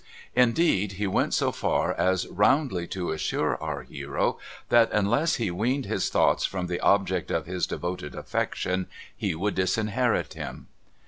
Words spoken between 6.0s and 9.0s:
thoughts from the object of his devoted affection,